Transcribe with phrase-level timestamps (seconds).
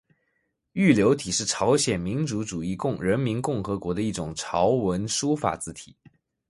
[0.71, 5.95] 玉流体是朝鲜民主主义人民共和国的一种韩文书法字体。